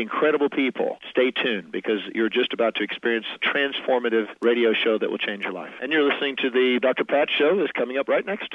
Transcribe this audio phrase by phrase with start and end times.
[0.00, 0.98] incredible people.
[1.10, 5.44] Stay tuned because you're just about to experience a transformative radio show that will change
[5.44, 5.72] your life.
[5.82, 7.04] And you're listening to the Dr.
[7.04, 8.54] Pat Show that's coming up right next.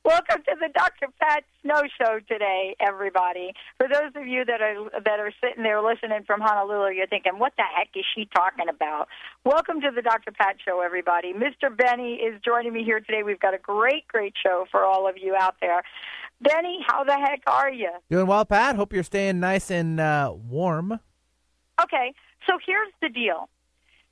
[0.05, 1.09] welcome to the Dr.
[1.21, 3.53] Pat Snow Show today, everybody.
[3.79, 7.39] For those of you that are that are sitting there listening from Honolulu, you're thinking,
[7.39, 9.09] "What the heck is she talking about?"
[9.45, 10.33] Welcome to the Dr.
[10.33, 11.33] Pat Show, everybody.
[11.33, 11.75] Mr.
[11.75, 13.23] Benny is joining me here today.
[13.23, 15.83] We've got a great, great show for all of you out there.
[16.41, 17.91] Benny, how the heck are you?
[18.11, 18.77] Doing well, Pat.
[18.77, 21.01] Hope you're staying nice and uh, warm.
[21.83, 22.15] Okay,
[22.47, 23.49] so here's the deal.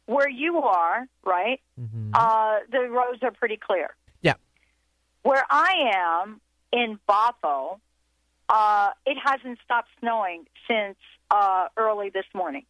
[0.06, 1.60] Where you are, right?
[1.80, 2.10] Mm-hmm.
[2.12, 3.94] Uh, the roads are pretty clear.
[5.24, 7.80] Where I am in Bothell,
[8.48, 10.96] uh, it hasn't stopped snowing since
[11.30, 12.64] uh, early this morning.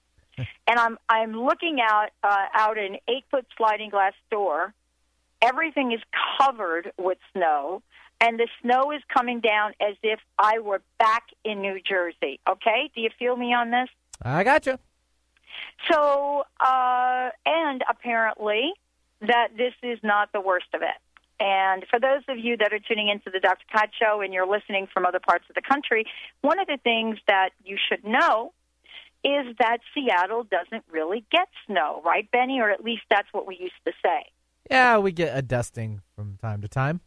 [0.36, 4.74] and I'm I'm looking out uh, out an eight foot sliding glass door.
[5.40, 6.00] Everything is
[6.38, 7.82] covered with snow,
[8.20, 12.40] and the snow is coming down as if I were back in New Jersey.
[12.48, 13.88] Okay, do you feel me on this?
[14.20, 14.78] I got you.
[15.90, 18.72] So, uh, and apparently,
[19.20, 20.88] that this is not the worst of it.
[21.40, 23.64] And for those of you that are tuning into the Dr.
[23.72, 26.04] Pat Show and you're listening from other parts of the country,
[26.42, 28.52] one of the things that you should know
[29.24, 32.60] is that Seattle doesn't really get snow, right, Benny?
[32.60, 34.26] Or at least that's what we used to say.
[34.70, 37.00] Yeah, we get a dusting from time to time.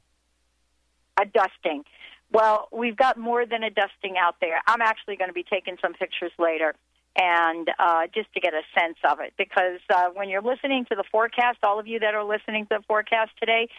[1.19, 1.83] A dusting.
[2.31, 4.59] Well, we've got more than a dusting out there.
[4.65, 6.73] I'm actually going to be taking some pictures later
[7.15, 9.33] and uh, just to get a sense of it.
[9.37, 12.77] Because uh, when you're listening to the forecast, all of you that are listening to
[12.79, 13.69] the forecast today,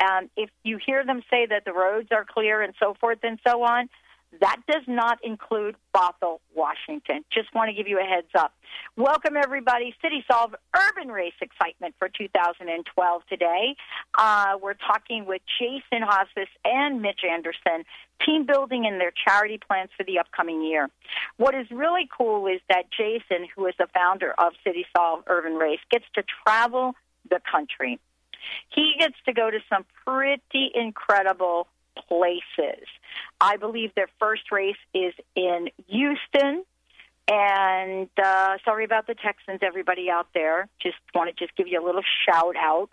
[0.00, 3.38] um, if you hear them say that the roads are clear and so forth and
[3.46, 3.88] so on,
[4.40, 7.24] that does not include Bothell, Washington.
[7.32, 8.52] Just want to give you a heads up.
[8.96, 9.94] Welcome, everybody.
[10.02, 13.74] City Solve Urban Race Excitement for 2012 today.
[14.16, 17.84] Uh, we're talking with Jason Hospice and Mitch Anderson,
[18.24, 20.90] team building and their charity plans for the upcoming year.
[21.38, 25.54] What is really cool is that Jason, who is the founder of City Solve Urban
[25.54, 26.94] Race, gets to travel
[27.30, 27.98] the country.
[28.74, 31.68] He gets to go to some pretty incredible
[32.08, 32.86] places.
[33.40, 36.64] I believe their first race is in Houston.
[37.30, 40.68] And uh, sorry about the Texans, everybody out there.
[40.80, 42.88] Just want to just give you a little shout out.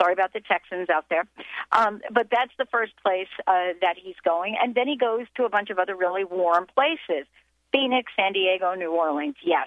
[0.00, 1.24] Sorry about the Texans out there.
[1.72, 4.56] Um, but that's the first place uh, that he's going.
[4.60, 7.26] And then he goes to a bunch of other really warm places
[7.72, 9.66] Phoenix, San Diego, New Orleans, yes.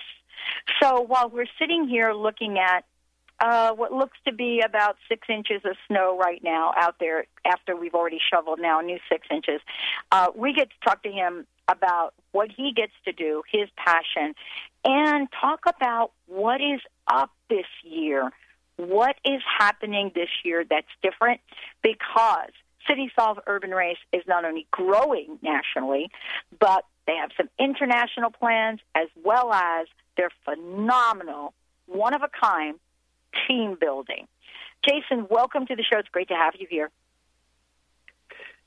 [0.82, 2.86] So while we're sitting here looking at
[3.40, 7.76] uh, what looks to be about six inches of snow right now out there after
[7.76, 9.62] we've already shoveled now a new six inches.
[10.12, 14.34] Uh, we get to talk to him about what he gets to do, his passion,
[14.84, 18.32] and talk about what is up this year.
[18.78, 21.42] What is happening this year that's different?
[21.82, 22.52] Because
[22.88, 26.10] City Solve Urban Race is not only growing nationally,
[26.60, 29.88] but they have some international plans as well as
[30.18, 31.54] their phenomenal,
[31.88, 32.76] one of a kind
[33.48, 34.28] team building.
[34.88, 36.00] Jason, welcome to the show.
[36.00, 36.90] It's great to have you here.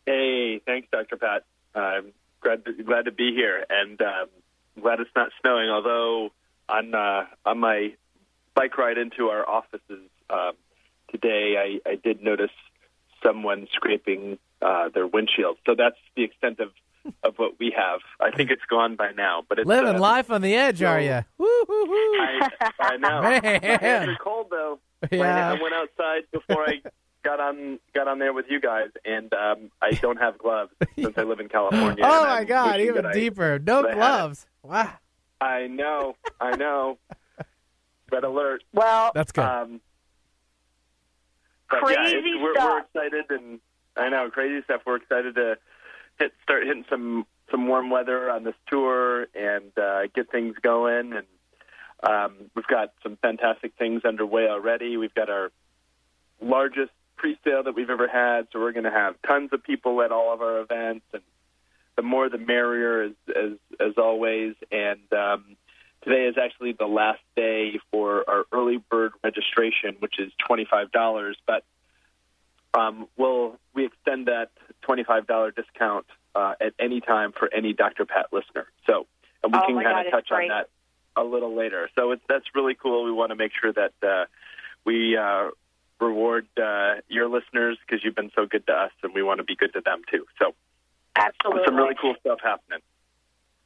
[0.06, 1.16] Hey, thanks, Dr.
[1.16, 1.44] Pat.
[1.74, 4.28] I'm glad to, glad to be here, and um,
[4.80, 5.68] glad it's not snowing.
[5.68, 6.30] Although
[6.68, 7.94] on uh, on my
[8.54, 10.52] bike ride into our offices um,
[11.10, 12.50] today, I, I did notice
[13.22, 15.58] someone scraping uh, their windshield.
[15.66, 16.70] So that's the extent of
[17.22, 18.00] of what we have.
[18.20, 21.00] I think it's gone by now, but it's Living uh, life on the edge, are
[21.00, 21.22] you?
[21.40, 22.50] I,
[22.80, 23.22] I know.
[23.42, 23.42] Man.
[23.42, 24.78] My hands are cold though.
[25.10, 25.50] Yeah.
[25.52, 26.80] I went outside before I
[27.22, 31.16] got on got on there with you guys, and um, I don't have gloves since
[31.16, 32.04] I live in California.
[32.04, 32.80] Oh my I'm God!
[32.80, 33.58] Even that I- deeper.
[33.58, 34.00] No that I had it.
[34.00, 34.46] gloves.
[34.62, 34.92] Wow.
[35.40, 36.98] I know, I know.
[38.10, 38.64] Red alert.
[38.72, 39.44] Well, That's good.
[39.44, 39.80] Um,
[41.70, 42.84] but yeah, Crazy it's, we're, stuff.
[42.94, 43.60] we're excited, and
[43.96, 44.80] I know crazy stuff.
[44.86, 45.58] We're excited to
[46.18, 51.14] hit start hitting some some warm weather on this tour and uh, get things going.
[51.14, 51.26] And
[52.02, 54.96] um, we've got some fantastic things underway already.
[54.96, 55.50] We've got our
[56.40, 60.12] largest pre-sale that we've ever had, so we're going to have tons of people at
[60.12, 61.22] all of our events, and
[61.96, 64.54] the more the merrier, as as, as always.
[64.70, 65.56] And um,
[66.02, 70.92] today is actually the last day for our early bird registration, which is twenty five
[70.92, 71.36] dollars.
[71.46, 71.64] But
[72.78, 74.50] um, we'll we extend that
[74.82, 78.04] twenty five dollar discount uh, at any time for any Dr.
[78.04, 78.66] Pat listener.
[78.86, 79.06] So
[79.42, 80.50] and we Oh can kind of touch great.
[80.50, 80.70] on that
[81.20, 81.90] a little later.
[81.96, 83.04] So it's, that's really cool.
[83.04, 84.26] We want to make sure that uh,
[84.84, 85.50] we uh,
[86.00, 89.44] reward uh, your listeners because you've been so good to us, and we want to
[89.44, 90.26] be good to them too.
[90.38, 90.54] So
[91.16, 91.62] Absolutely.
[91.66, 92.80] some really cool stuff happening.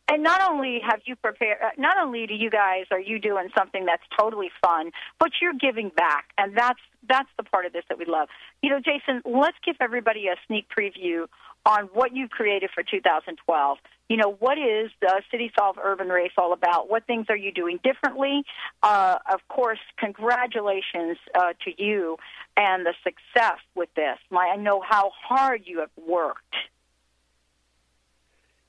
[0.09, 3.49] And not only have you prepared, uh, not only do you guys are you doing
[3.57, 7.85] something that's totally fun, but you're giving back, and that's that's the part of this
[7.89, 8.29] that we love.
[8.63, 11.27] You know, Jason, let's give everybody a sneak preview
[11.65, 13.79] on what you created for 2012.
[14.09, 16.91] You know, what is the City Solve Urban Race all about?
[16.91, 18.45] What things are you doing differently?
[18.83, 22.17] Uh, of course, congratulations uh, to you
[22.57, 24.19] and the success with this.
[24.31, 26.55] My, I know how hard you have worked.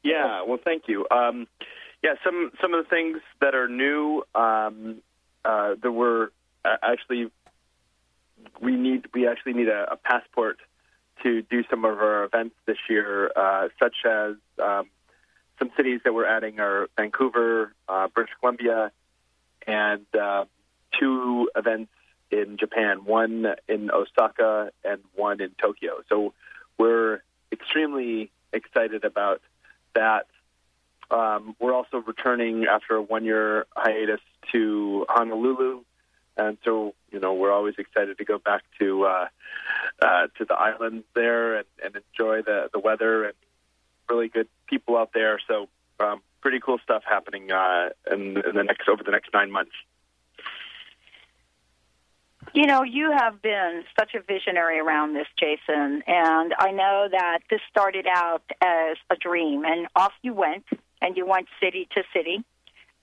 [0.04, 1.08] Yeah, well, thank you.
[1.10, 1.48] Um,
[2.04, 4.24] yeah, some some of the things that are new.
[4.36, 5.02] Um,
[5.46, 6.32] uh, there were
[6.66, 7.32] uh, actually
[8.62, 10.60] we need we actually need a, a passport
[11.24, 14.90] to do some of our events this year, uh, such as um,
[15.60, 18.92] some cities that we're adding are Vancouver, uh, British Columbia,
[19.66, 20.44] and uh,
[21.00, 21.92] two events
[22.32, 26.02] in Japan, one in Osaka and one in Tokyo.
[26.10, 26.34] So
[26.78, 27.22] we're
[27.52, 29.42] extremely excited about
[29.95, 30.28] that.
[31.12, 35.84] Um, we're also returning after a one-year hiatus to Honolulu,
[36.38, 39.28] and so you know we're always excited to go back to uh,
[40.01, 43.34] uh, to the islands there and, and enjoy the the weather and
[44.10, 45.40] really good people out there.
[45.48, 45.68] So
[46.00, 49.72] um, pretty cool stuff happening uh, in, in the next over the next nine months.
[52.54, 57.40] You know, you have been such a visionary around this, Jason, and I know that
[57.50, 60.66] this started out as a dream, and off you went,
[61.01, 62.44] and you went city to city,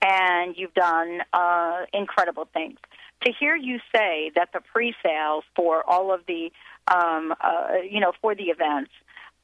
[0.01, 2.77] and you've done uh, incredible things.
[3.25, 6.51] To hear you say that the pre-sales for all of the,
[6.87, 8.91] um, uh, you know, for the events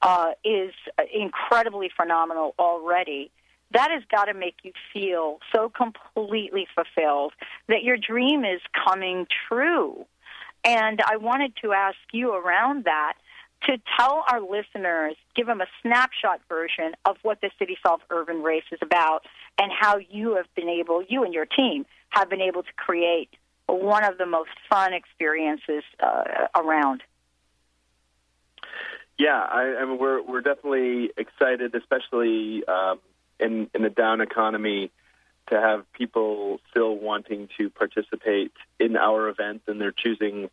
[0.01, 0.73] uh, is
[1.13, 3.31] incredibly phenomenal already
[3.71, 7.33] that has got to make you feel so completely fulfilled
[7.67, 10.05] that your dream is coming true.
[10.63, 13.13] And I wanted to ask you around that
[13.63, 18.43] to tell our listeners, give them a snapshot version of what the City Solve Urban
[18.43, 19.21] Race is about
[19.57, 23.29] and how you have been able, you and your team, have been able to create
[23.65, 27.03] one of the most fun experiences uh, around.
[29.17, 32.99] Yeah, I, I mean, we're we're definitely excited, especially um,
[33.39, 34.91] in in the down economy
[35.49, 40.49] to have people still wanting to participate in our events and they're choosing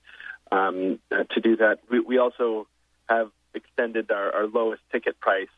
[0.52, 1.80] um, uh, to do that.
[1.90, 2.68] We, we also
[3.08, 5.48] have extended our, our lowest ticket price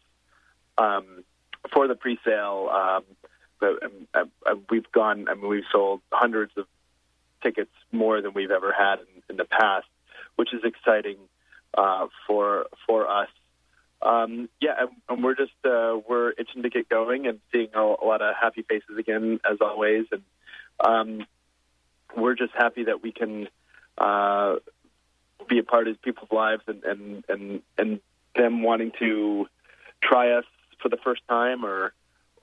[0.78, 1.25] um,
[1.73, 2.70] for the pre-sale.
[2.73, 3.05] Um,
[3.61, 5.28] but um, uh, we've gone.
[5.28, 6.67] I mean, we've sold hundreds of
[7.43, 9.87] tickets more than we've ever had in, in the past,
[10.37, 11.17] which is exciting
[11.76, 13.28] uh, for for us.
[14.02, 17.81] Um, yeah, and, and we're just uh, we're itching to get going and seeing a,
[17.81, 20.06] a lot of happy faces again, as always.
[20.12, 20.22] And
[20.81, 21.26] um,
[22.16, 23.48] we're just happy that we can
[23.98, 24.56] uh,
[25.48, 28.00] be a part of people's lives and, and and and
[28.34, 29.46] them wanting to
[30.02, 30.44] try us
[30.82, 31.92] for the first time or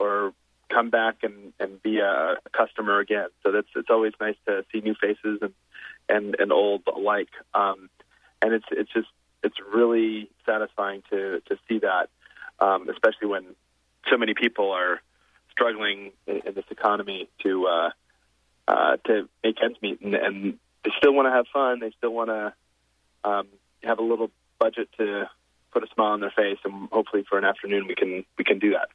[0.00, 0.32] or
[0.70, 3.28] come back and, and be a customer again.
[3.42, 5.52] So that's it's always nice to see new faces and
[6.08, 7.30] and, and old alike.
[7.54, 7.88] Um,
[8.42, 9.08] and it's it's just
[9.44, 12.08] it's really satisfying to to see that,
[12.58, 13.44] um, especially when
[14.10, 15.00] so many people are
[15.50, 17.90] struggling in, in this economy to uh,
[18.66, 21.80] uh, to make ends meet, and, and they still want to have fun.
[21.80, 22.52] They still want to
[23.28, 23.48] um,
[23.82, 25.28] have a little budget to
[25.72, 28.58] put a smile on their face, and hopefully for an afternoon we can we can
[28.58, 28.88] do that.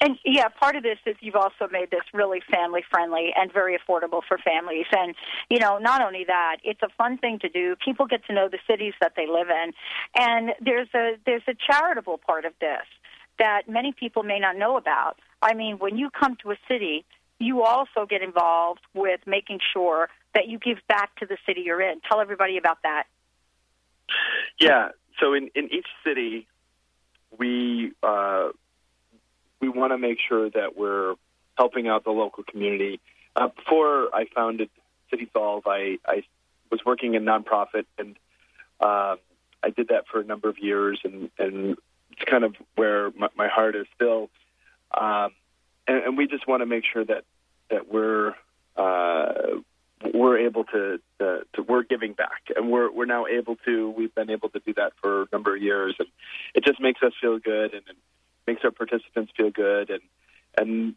[0.00, 3.78] And yeah, part of this is you've also made this really family friendly and very
[3.78, 4.86] affordable for families.
[4.92, 5.14] And
[5.50, 7.76] you know, not only that, it's a fun thing to do.
[7.84, 9.72] People get to know the cities that they live in,
[10.16, 12.86] and there's a there's a charitable part of this
[13.38, 15.16] that many people may not know about.
[15.40, 17.04] I mean, when you come to a city,
[17.38, 21.82] you also get involved with making sure that you give back to the city you're
[21.82, 22.00] in.
[22.08, 23.04] Tell everybody about that.
[24.60, 24.88] Yeah.
[25.20, 26.46] So in in each city,
[27.38, 28.50] we uh,
[29.62, 31.14] we want to make sure that we're
[31.56, 33.00] helping out the local community.
[33.34, 34.68] Uh, before I founded
[35.08, 36.24] City I, I
[36.70, 38.16] was working in nonprofit, and
[38.80, 39.16] uh,
[39.62, 41.76] I did that for a number of years, and, and
[42.10, 44.28] it's kind of where my, my heart is still.
[44.98, 45.30] Um,
[45.86, 47.24] and, and we just want to make sure that
[47.70, 48.34] that we're
[48.76, 49.60] uh,
[50.12, 53.90] we're able to, to, to we're giving back, and we're we're now able to.
[53.90, 56.08] We've been able to do that for a number of years, and
[56.54, 57.82] it just makes us feel good, and
[58.46, 60.02] makes our participants feel good, and
[60.56, 60.94] and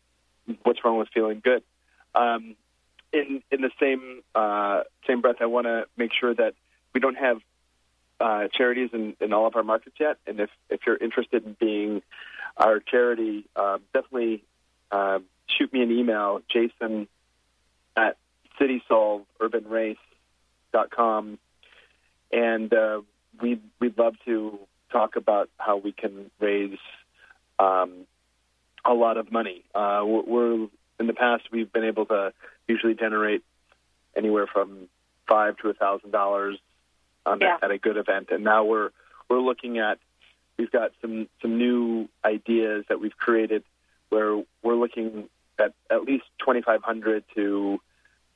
[0.63, 1.63] what's wrong with feeling good?
[2.13, 2.55] Um,
[3.11, 6.53] in in the same uh, same breath, I want to make sure that
[6.93, 7.37] we don't have
[8.19, 11.55] uh, charities in, in all of our markets yet, and if if you're interested in
[11.59, 12.01] being
[12.57, 14.43] our charity, um, definitely
[14.91, 17.07] uh, shoot me an email, Jason
[17.97, 18.17] at
[18.59, 21.39] citysolveurbanrace.com,
[22.31, 23.01] and uh,
[23.41, 24.59] we'd we'd love to
[24.91, 26.77] talk about how we can raise
[27.59, 28.05] um,
[28.83, 29.63] a lot of money.
[29.73, 30.67] Uh, we're,
[30.99, 32.33] in the past we've been able to
[32.67, 33.43] usually generate
[34.15, 34.87] anywhere from
[35.27, 36.57] five to a thousand dollars
[37.25, 38.91] at a good event, and now we're
[39.29, 39.97] we're looking at
[40.57, 43.63] we've got some some new ideas that we've created
[44.09, 45.27] where we're looking
[45.59, 47.79] at at least twenty five hundred to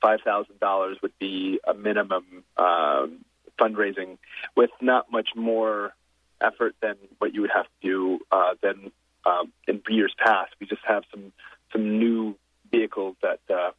[0.01, 2.25] five thousand dollars would be a minimum
[2.57, 3.19] um,
[3.59, 4.17] fundraising
[4.55, 5.93] with not much more
[6.41, 8.91] effort than what you would have to do uh, than
[9.25, 10.51] um, in years past.
[10.59, 11.31] We just have some
[11.71, 12.35] some new
[12.71, 13.71] vehicles that uh,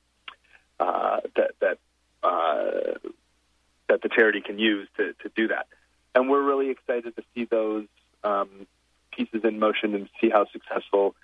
[0.82, 1.78] uh, that that
[2.23, 2.99] uh,
[3.88, 5.66] that the charity can use to, to do that,
[6.14, 7.87] and we're really excited to see those
[8.25, 8.66] um,
[9.12, 11.14] pieces in motion and see how successful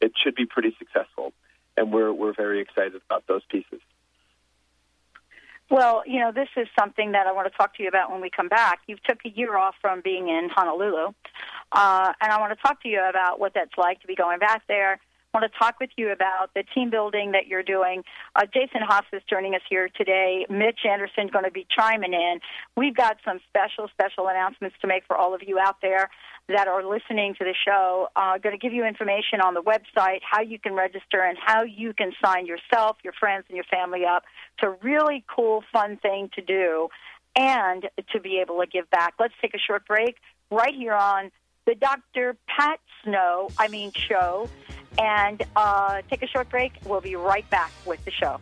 [0.00, 0.46] it should be.
[0.46, 1.32] Pretty successful,
[1.76, 3.80] and we're we're very excited about those pieces.
[5.68, 8.20] Well, you know, this is something that I want to talk to you about when
[8.20, 8.80] we come back.
[8.86, 11.12] You took a year off from being in Honolulu,
[11.72, 14.38] uh, and I want to talk to you about what that's like to be going
[14.38, 15.00] back there.
[15.34, 18.04] I want to talk with you about the team building that you're doing.
[18.34, 20.46] Uh, Jason Haas is joining us here today.
[20.48, 22.40] Mitch Anderson's going to be chiming in.
[22.74, 26.08] We've got some special, special announcements to make for all of you out there
[26.48, 28.08] that are listening to the show.
[28.16, 31.64] Uh, going to give you information on the website, how you can register, and how
[31.64, 34.22] you can sign yourself, your friends, and your family up.
[34.56, 36.88] It's a really cool, fun thing to do
[37.36, 39.14] and to be able to give back.
[39.20, 40.16] Let's take a short break
[40.50, 41.30] right here on
[41.66, 42.36] the Dr.
[42.46, 44.48] Pat Snow, I mean, show.
[44.98, 46.72] And uh, take a short break.
[46.86, 48.40] We'll be right back with the show.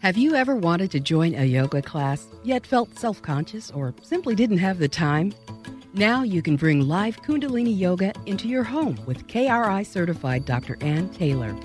[0.00, 4.34] Have you ever wanted to join a yoga class, yet felt self conscious or simply
[4.34, 5.32] didn't have the time?
[5.94, 10.76] Now you can bring live Kundalini Yoga into your home with KRI certified Dr.
[10.82, 11.56] Ann Taylor.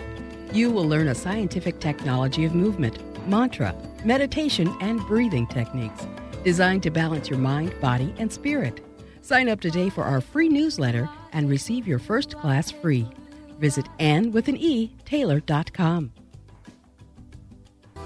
[0.51, 6.05] You will learn a scientific technology of movement, mantra, meditation, and breathing techniques
[6.43, 8.81] designed to balance your mind, body, and spirit.
[9.21, 13.07] Sign up today for our free newsletter and receive your first class free.
[13.59, 16.11] Visit Ann with an E, Taylor.com.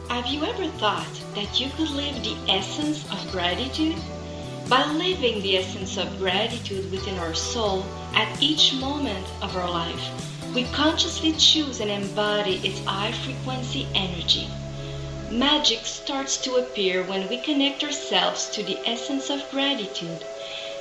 [0.09, 3.97] Have you ever thought that you could live the essence of gratitude?
[4.69, 7.83] By living the essence of gratitude within our soul
[8.13, 14.47] at each moment of our life, we consciously choose and embody its high frequency energy.
[15.31, 20.23] Magic starts to appear when we connect ourselves to the essence of gratitude.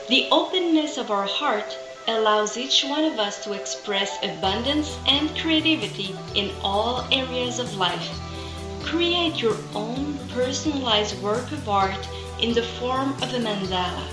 [0.08, 1.76] The openness of our heart
[2.06, 8.08] allows each one of us to express abundance and creativity in all areas of life.
[8.84, 12.08] Create your own personalized work of art
[12.40, 14.06] in the form of a mandala.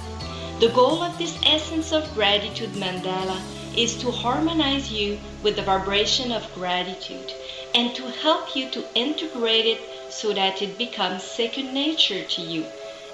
[0.59, 3.39] The goal of this Essence of Gratitude mandala
[3.77, 7.31] is to harmonize you with the vibration of gratitude
[7.75, 12.65] and to help you to integrate it so that it becomes second nature to you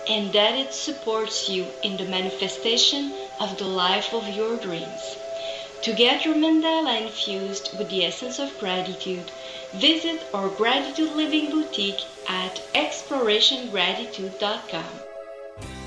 [0.08, 5.18] and that it supports you in the manifestation of the life of your dreams.
[5.84, 9.32] To get your mandala infused with the essence of gratitude,
[9.74, 14.84] visit our Gratitude Living Boutique at explorationgratitude.com.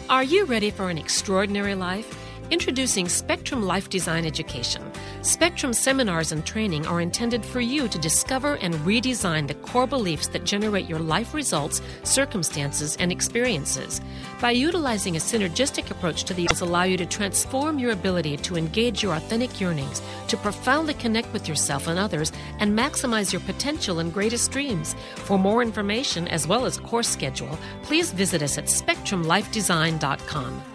[0.08, 2.21] Are you ready for an extraordinary life?
[2.50, 4.82] Introducing Spectrum Life Design Education.
[5.22, 10.26] Spectrum seminars and training are intended for you to discover and redesign the core beliefs
[10.28, 14.00] that generate your life results, circumstances, and experiences.
[14.40, 19.02] By utilizing a synergistic approach to these, allow you to transform your ability to engage
[19.02, 24.12] your authentic yearnings, to profoundly connect with yourself and others, and maximize your potential and
[24.12, 24.94] greatest dreams.
[25.16, 30.71] For more information as well as course schedule, please visit us at spectrumlifedesign.com.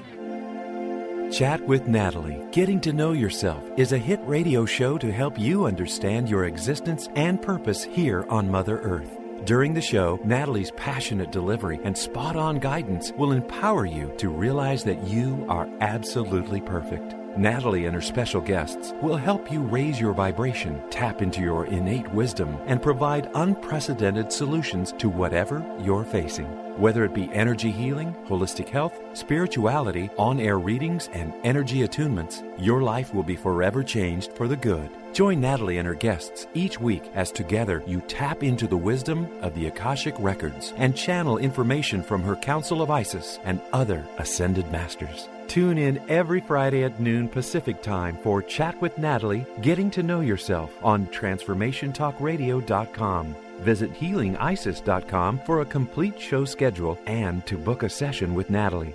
[1.31, 5.65] Chat with Natalie, Getting to Know Yourself, is a hit radio show to help you
[5.65, 9.17] understand your existence and purpose here on Mother Earth.
[9.43, 14.86] During the show, Natalie's passionate delivery and spot on guidance will empower you to realize
[14.86, 17.13] that you are absolutely perfect.
[17.38, 22.10] Natalie and her special guests will help you raise your vibration, tap into your innate
[22.13, 26.66] wisdom, and provide unprecedented solutions to whatever you're facing.
[26.77, 32.84] Whether it be energy healing, holistic health, spirituality, on air readings, and energy attunements, your
[32.84, 34.91] life will be forever changed for the good.
[35.12, 39.55] Join Natalie and her guests each week as together you tap into the wisdom of
[39.55, 45.27] the Akashic Records and channel information from her Council of Isis and other ascended masters.
[45.48, 50.20] Tune in every Friday at noon Pacific time for Chat with Natalie, Getting to Know
[50.20, 53.36] Yourself on TransformationTalkRadio.com.
[53.60, 58.94] Visit HealingIsis.com for a complete show schedule and to book a session with Natalie.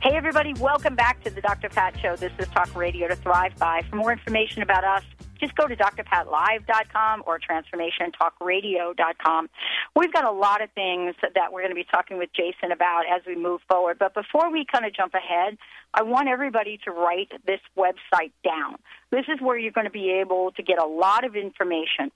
[0.00, 1.68] Hey, everybody, welcome back to the Dr.
[1.68, 2.14] Pat Show.
[2.14, 3.82] This is Talk Radio to Thrive By.
[3.90, 5.02] For more information about us,
[5.38, 9.50] just go to drpatlive.com or transformationtalkradio.com.
[9.94, 13.04] We've got a lot of things that we're going to be talking with Jason about
[13.10, 13.98] as we move forward.
[13.98, 15.56] But before we kind of jump ahead,
[15.94, 18.76] I want everybody to write this website down.
[19.10, 22.12] This is where you're going to be able to get a lot of information.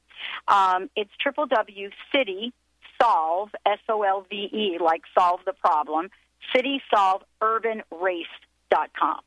[0.48, 2.52] Um, it's www.city
[3.00, 6.10] solve S O L V E like solve the problem
[6.54, 9.20] citysolveurbanrace.com.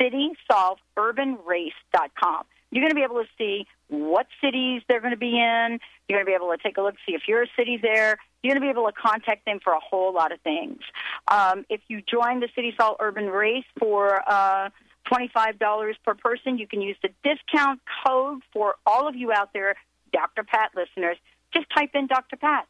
[0.00, 2.44] Citysolveurbanrace.com.
[2.72, 5.78] You're going to be able to see what cities they're going to be in.
[6.08, 8.18] You're going to be able to take a look, see if your city's there.
[8.42, 10.80] You're going to be able to contact them for a whole lot of things.
[11.28, 14.70] Um, if you join the City Solve Urban Race for uh,
[15.12, 19.76] $25 per person, you can use the discount code for all of you out there,
[20.12, 20.42] Dr.
[20.42, 21.18] Pat listeners.
[21.52, 22.36] Just type in Dr.
[22.36, 22.66] Pat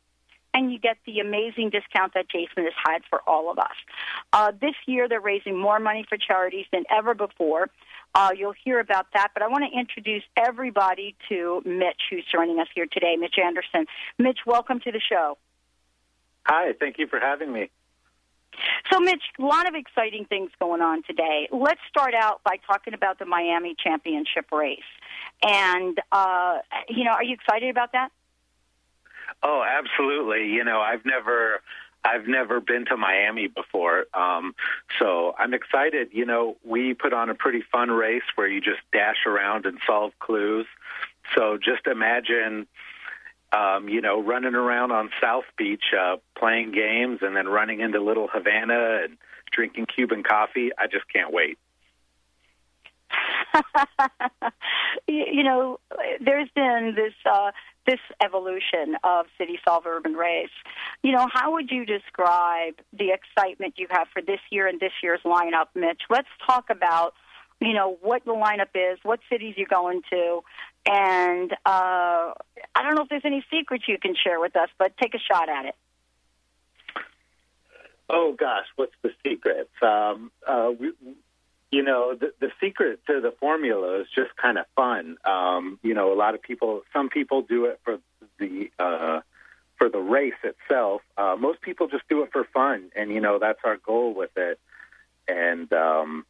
[0.54, 3.72] and you get the amazing discount that Jason has had for all of us.
[4.32, 7.70] Uh, this year, they're raising more money for charities than ever before.
[8.14, 12.60] Uh, you'll hear about that, but I want to introduce everybody to Mitch, who's joining
[12.60, 13.86] us here today, Mitch Anderson.
[14.18, 15.38] Mitch, welcome to the show.
[16.44, 17.70] Hi, thank you for having me.
[18.92, 21.48] So, Mitch, a lot of exciting things going on today.
[21.50, 24.80] Let's start out by talking about the Miami Championship race.
[25.42, 28.10] And, uh, you know, are you excited about that?
[29.42, 30.48] Oh, absolutely.
[30.48, 31.62] You know, I've never
[32.04, 34.06] I've never been to Miami before.
[34.14, 34.54] Um,
[34.98, 36.08] so I'm excited.
[36.12, 39.78] You know, we put on a pretty fun race where you just dash around and
[39.86, 40.66] solve clues.
[41.36, 42.66] So just imagine,
[43.52, 48.00] um, you know, running around on South Beach, uh, playing games and then running into
[48.00, 49.16] Little Havana and
[49.52, 50.70] drinking Cuban coffee.
[50.76, 51.58] I just can't wait.
[55.06, 55.78] you know,
[56.20, 57.52] there's been this uh,
[57.86, 60.50] this evolution of City Solve Urban Race.
[61.02, 64.92] You know, how would you describe the excitement you have for this year and this
[65.02, 66.02] year's lineup, Mitch?
[66.08, 67.14] Let's talk about,
[67.60, 70.42] you know, what the lineup is, what cities you're going to,
[70.86, 72.34] and uh,
[72.74, 75.18] I don't know if there's any secrets you can share with us, but take a
[75.18, 75.74] shot at it.
[78.08, 79.70] Oh gosh, what's the secret?
[79.80, 80.92] Um, uh, we,
[81.72, 85.16] you know, the, the secret to the formula is just kind of fun.
[85.24, 87.98] Um, you know, a lot of people, some people do it for
[88.38, 89.20] the uh,
[89.78, 91.00] for the race itself.
[91.16, 94.30] Uh, most people just do it for fun, and you know that's our goal with
[94.36, 94.60] it.
[95.26, 96.26] And um,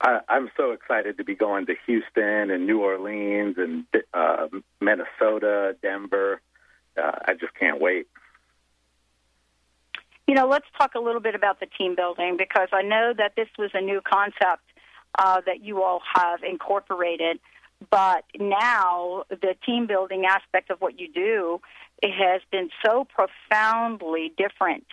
[0.00, 4.46] I, I'm so excited to be going to Houston and New Orleans and uh,
[4.80, 6.40] Minnesota, Denver.
[6.96, 8.06] Uh, I just can't wait.
[10.28, 13.32] You know, let's talk a little bit about the team building because I know that
[13.34, 14.62] this was a new concept
[15.18, 17.40] uh, that you all have incorporated.
[17.90, 21.60] But now the team building aspect of what you do
[22.02, 24.84] it has been so profoundly different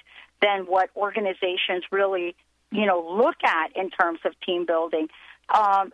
[0.41, 2.34] than what organizations really,
[2.71, 5.10] you know, look at in terms of team building.
[5.54, 5.91] Um,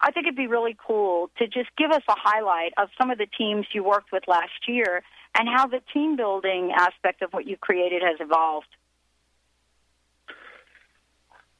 [0.00, 3.18] I think it'd be really cool to just give us a highlight of some of
[3.18, 5.02] the teams you worked with last year
[5.38, 8.68] and how the team building aspect of what you created has evolved.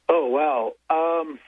[0.09, 0.73] Oh wow.
[0.89, 1.39] Um,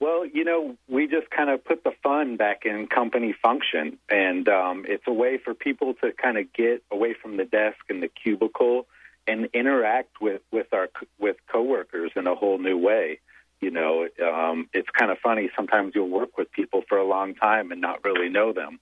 [0.00, 4.48] well, you know, we just kind of put the fun back in company function, and
[4.48, 8.02] um, it's a way for people to kind of get away from the desk and
[8.02, 8.86] the cubicle
[9.26, 13.20] and interact with with our with coworkers in a whole new way.
[13.60, 15.50] You know, um, it's kind of funny.
[15.54, 18.80] Sometimes you'll work with people for a long time and not really know them.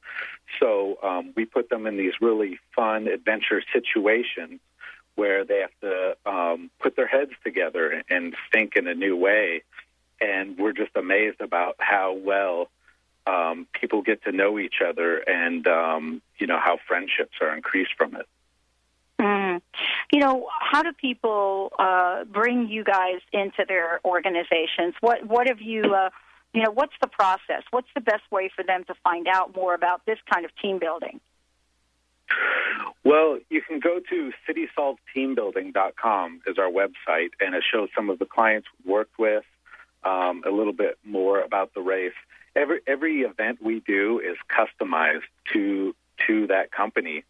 [0.60, 4.60] So um, we put them in these really fun adventure situations
[5.14, 9.62] where they have to um, put their heads together and think in a new way.
[10.20, 12.70] And we're just amazed about how well
[13.26, 17.92] um, people get to know each other and, um, you know, how friendships are increased
[17.96, 18.26] from it.
[19.20, 19.60] Mm.
[20.12, 24.94] You know, how do people uh, bring you guys into their organizations?
[25.00, 26.10] What what have you, uh,
[26.54, 27.62] you know, what's the process?
[27.70, 30.78] What's the best way for them to find out more about this kind of team
[30.78, 31.20] building?
[33.04, 38.26] Well, you can go to citysolveteambuilding.com is our website, and it shows some of the
[38.26, 39.44] clients we worked with,
[40.04, 42.12] um, a little bit more about the race.
[42.54, 45.94] Every every event we do is customized to
[46.26, 47.24] to that company,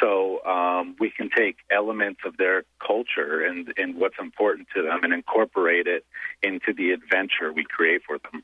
[0.00, 5.04] so um, we can take elements of their culture and and what's important to them
[5.04, 6.04] and incorporate it
[6.42, 8.42] into the adventure we create for them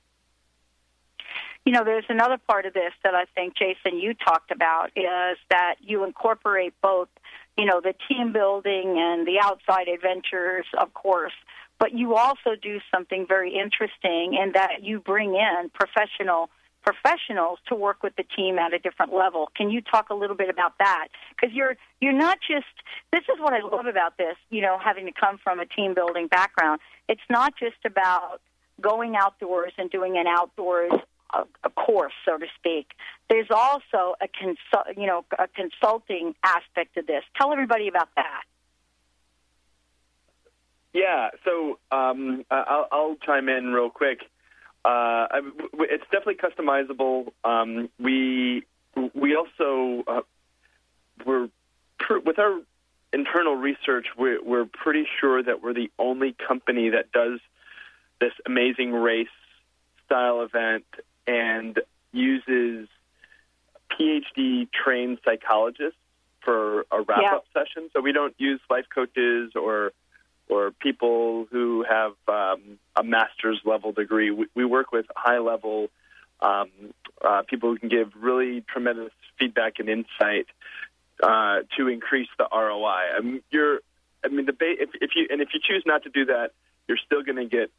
[1.66, 5.36] you know, there's another part of this that I think, Jason, you talked about is
[5.50, 7.08] that you incorporate both,
[7.58, 11.32] you know, the team building and the outside adventures, of course,
[11.80, 16.50] but you also do something very interesting in that you bring in professional
[16.84, 19.50] professionals to work with the team at a different level.
[19.56, 21.08] Can you talk a little bit about that?
[21.30, 22.66] Because you're you're not just
[23.12, 25.94] this is what I love about this, you know, having to come from a team
[25.94, 26.80] building background.
[27.08, 28.40] it's not just about
[28.80, 30.92] going outdoors and doing an outdoors
[31.36, 32.88] a, a course, so to speak.
[33.28, 37.22] There's also a consult, you know, a consulting aspect to this.
[37.36, 38.42] Tell everybody about that.
[40.92, 44.20] Yeah, so um, I'll, I'll chime in real quick.
[44.84, 45.26] Uh,
[45.80, 47.32] it's definitely customizable.
[47.44, 48.64] Um, we
[49.14, 50.20] we also uh,
[51.26, 51.48] we're
[51.98, 52.60] pr- with our
[53.12, 54.06] internal research.
[54.16, 57.40] We're, we're pretty sure that we're the only company that does
[58.20, 59.28] this amazing race
[60.04, 60.84] style event
[61.26, 61.80] and
[62.12, 62.88] uses
[63.92, 65.98] PhD trained psychologists
[66.42, 67.62] for a wrap up yeah.
[67.62, 67.90] session.
[67.92, 69.92] So we don't use life coaches or
[70.48, 74.30] or people who have um, a master's level degree.
[74.30, 75.88] We, we work with high level
[76.40, 76.70] um,
[77.24, 80.46] uh, people who can give really tremendous feedback and insight
[81.22, 83.16] uh, to increase the ROI.
[83.16, 83.80] I mean, you're,
[84.24, 86.50] I mean, the ba- if, if you and if you choose not to do that,
[86.88, 87.70] you're still going to get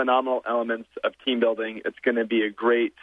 [0.00, 1.82] phenomenal elements of team building.
[1.84, 2.94] It's going to be a great,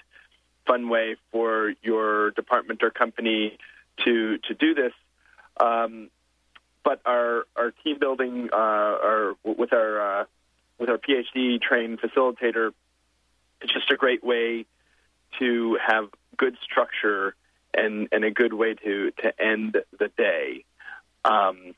[0.65, 3.57] fun way for your department or company
[4.03, 4.93] to to do this.
[5.59, 6.09] Um,
[6.83, 10.25] but our our team building, uh, our with our uh,
[10.79, 12.71] with our PhD trained facilitator,
[13.61, 14.65] it's just a great way
[15.39, 17.35] to have good structure
[17.75, 20.65] and and a good way to to end the day.
[21.23, 21.75] Um,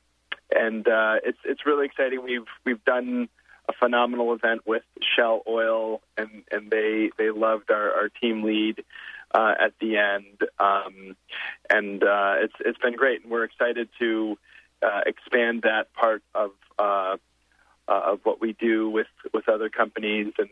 [0.49, 2.23] and uh, it's it's really exciting.
[2.23, 3.27] We've we've done
[3.69, 4.83] a phenomenal event with
[5.15, 8.83] Shell Oil, and and they they loved our, our team lead
[9.33, 11.15] uh, at the end, um,
[11.69, 14.37] and uh, it's it's been great, and we're excited to
[14.81, 17.17] uh, expand that part of uh,
[17.87, 20.49] uh, of what we do with with other companies, and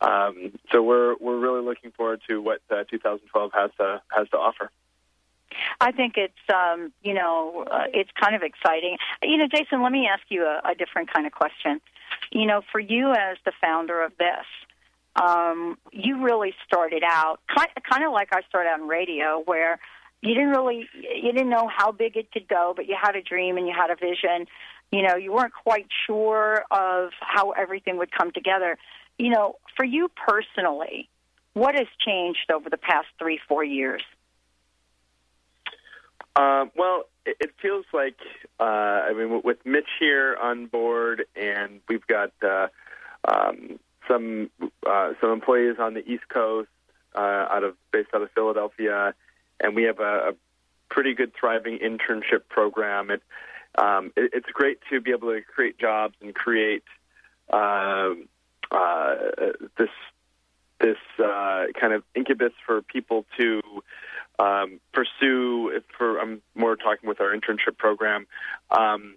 [0.00, 4.36] um, so we're we're really looking forward to what uh, 2012 has to has to
[4.38, 4.70] offer.
[5.80, 8.96] I think it's um, you know uh, it's kind of exciting.
[9.22, 11.80] You know, Jason, let me ask you a, a different kind of question.
[12.30, 14.46] You know, for you as the founder of this,
[15.16, 19.78] um, you really started out kind kind of like I started on radio, where
[20.22, 23.22] you didn't really you didn't know how big it could go, but you had a
[23.22, 24.46] dream and you had a vision.
[24.90, 28.78] You know, you weren't quite sure of how everything would come together.
[29.18, 31.08] You know, for you personally,
[31.52, 34.02] what has changed over the past three, four years?
[36.36, 37.04] Uh, well,
[37.40, 38.16] it, feels like
[38.60, 42.68] uh, I mean, with Mitch here on board, and we've got uh,
[43.26, 44.50] um, some
[44.86, 46.68] uh, some employees on the East Coast,
[47.14, 49.14] uh, out of based out of Philadelphia,
[49.60, 50.32] and we have a, a
[50.88, 53.10] pretty good thriving internship program.
[53.10, 53.22] It,
[53.76, 56.84] um, it, it's great to be able to create jobs and create
[57.50, 58.10] uh,
[58.70, 59.14] uh,
[59.78, 59.90] this
[60.80, 63.60] this uh, kind of incubus for people to
[64.38, 65.80] um, pursue.
[65.96, 68.26] For I'm more talking with our internship program,
[68.70, 69.16] um,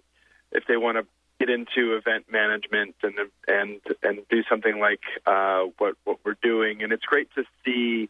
[0.50, 1.06] if they want to
[1.38, 3.14] get into event management and
[3.48, 8.08] and and do something like uh, what what we're doing, and it's great to see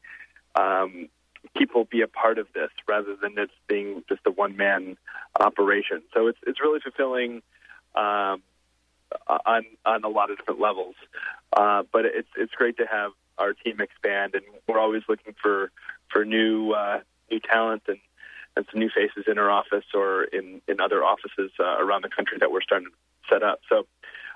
[0.54, 1.08] um,
[1.56, 4.96] people be a part of this rather than it being just a one man
[5.40, 6.02] operation.
[6.14, 7.42] So it's it's really fulfilling
[7.94, 8.42] um,
[9.46, 10.94] on on a lot of different levels.
[11.54, 15.70] Uh, but it's it's great to have our team expand, and we're always looking for
[16.12, 17.98] for new uh, new talent and
[18.54, 22.10] and some new faces in our office or in in other offices uh, around the
[22.10, 23.60] country that we're starting to set up.
[23.68, 23.86] So.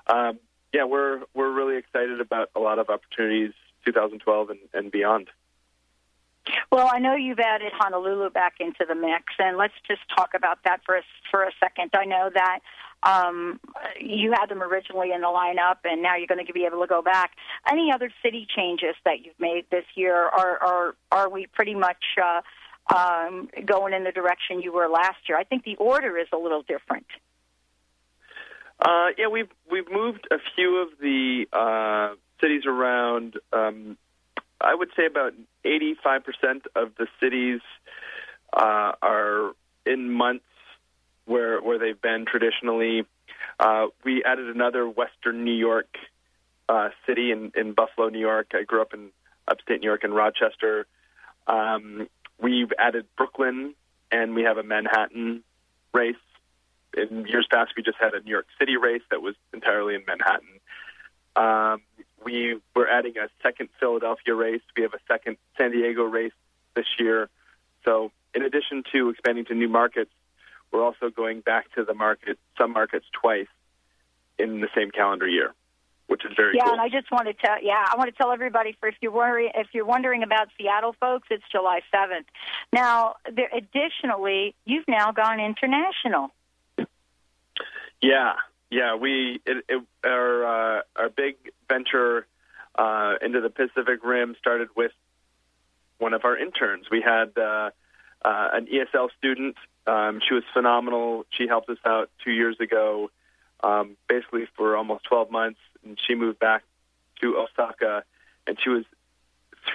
[0.09, 0.39] Um,
[0.73, 3.53] yeah, we're we're really excited about a lot of opportunities
[3.85, 5.29] 2012 and, and beyond.
[6.71, 10.59] Well, I know you've added Honolulu back into the mix, and let's just talk about
[10.65, 11.91] that for a, for a second.
[11.93, 12.59] I know that
[13.03, 13.59] um,
[13.99, 16.87] you had them originally in the lineup, and now you're going to be able to
[16.87, 17.31] go back.
[17.69, 22.03] Any other city changes that you've made this year, or, or are we pretty much
[22.21, 22.41] uh,
[22.95, 25.37] um, going in the direction you were last year?
[25.37, 27.07] I think the order is a little different.
[28.79, 33.35] Uh, yeah, we've we've moved a few of the uh, cities around.
[33.51, 33.97] Um,
[34.59, 35.33] I would say about
[35.65, 37.61] 85% of the cities
[38.53, 39.51] uh, are
[39.85, 40.45] in months
[41.25, 43.05] where where they've been traditionally.
[43.59, 45.97] Uh, we added another Western New York
[46.69, 48.51] uh, city in, in Buffalo, New York.
[48.53, 49.09] I grew up in
[49.47, 50.85] upstate New York in Rochester.
[51.47, 52.07] Um,
[52.41, 53.73] we've added Brooklyn,
[54.11, 55.43] and we have a Manhattan
[55.93, 56.15] race.
[56.95, 60.03] In years past, we just had a New York City race that was entirely in
[60.07, 60.59] Manhattan.
[61.35, 61.81] Um,
[62.23, 64.61] we we're adding a second Philadelphia race.
[64.75, 66.33] We have a second San Diego race
[66.75, 67.29] this year.
[67.85, 70.11] So, in addition to expanding to new markets,
[70.71, 73.47] we're also going back to the market, some markets twice
[74.37, 75.53] in the same calendar year,
[76.07, 76.65] which is very yeah.
[76.65, 76.73] Cool.
[76.73, 79.11] And I just want to tell yeah, I want to tell everybody for if you're
[79.11, 82.27] worry if you're wondering about Seattle, folks, it's July seventh.
[82.73, 86.29] Now, there, additionally, you've now gone international.
[88.01, 88.33] Yeah,
[88.69, 90.45] Yeah, we it, it, our
[90.77, 91.35] uh, our big
[91.87, 92.27] venture
[92.75, 94.91] uh, into the Pacific Rim started with
[95.97, 96.85] one of our interns.
[96.91, 97.71] We had uh,
[98.23, 99.55] uh, an ESL student.
[99.85, 101.25] Um, she was phenomenal.
[101.31, 103.09] She helped us out two years ago,
[103.63, 106.63] um, basically for almost 12 months, and she moved back
[107.21, 108.03] to Osaka,
[108.45, 108.83] and she was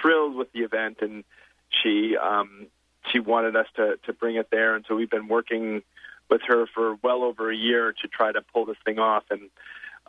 [0.01, 1.23] thrilled with the event, and
[1.69, 2.67] she um,
[3.11, 5.81] she wanted us to to bring it there, and so we've been working
[6.29, 9.49] with her for well over a year to try to pull this thing off, and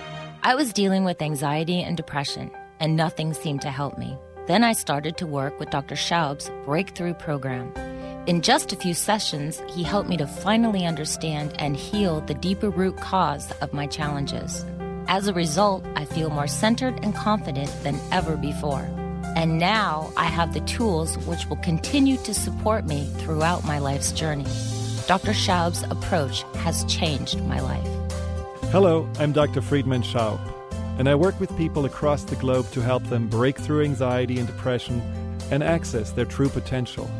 [0.43, 2.49] I was dealing with anxiety and depression,
[2.79, 4.17] and nothing seemed to help me.
[4.47, 5.93] Then I started to work with Dr.
[5.93, 7.71] Schaub's Breakthrough Program.
[8.25, 12.71] In just a few sessions, he helped me to finally understand and heal the deeper
[12.71, 14.65] root cause of my challenges.
[15.07, 18.89] As a result, I feel more centered and confident than ever before.
[19.35, 24.11] And now I have the tools which will continue to support me throughout my life's
[24.11, 24.47] journey.
[25.05, 25.33] Dr.
[25.33, 28.00] Schaub's approach has changed my life.
[28.71, 29.59] Hello, I'm Dr.
[29.59, 30.39] Friedemann Schaub,
[30.97, 34.47] and I work with people across the globe to help them break through anxiety and
[34.47, 35.01] depression
[35.51, 37.11] and access their true potential.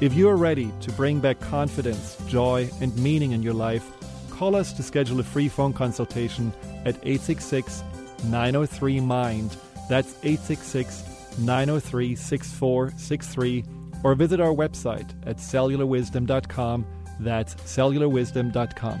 [0.00, 3.88] If you are ready to bring back confidence, joy, and meaning in your life,
[4.30, 6.52] call us to schedule a free phone consultation
[6.84, 7.84] at 866
[8.24, 9.56] 903 MIND.
[9.88, 13.64] That's 866 903 6463,
[14.02, 16.84] or visit our website at cellularwisdom.com.
[17.20, 19.00] That's cellularwisdom.com.